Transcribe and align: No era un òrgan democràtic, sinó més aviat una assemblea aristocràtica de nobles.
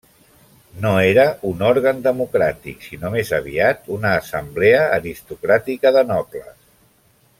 No 0.85 0.93
era 1.09 1.25
un 1.49 1.59
òrgan 1.67 1.99
democràtic, 2.07 2.81
sinó 2.87 3.11
més 3.17 3.33
aviat 3.39 3.93
una 3.99 4.15
assemblea 4.23 4.81
aristocràtica 4.99 5.93
de 5.99 6.05
nobles. 6.15 6.53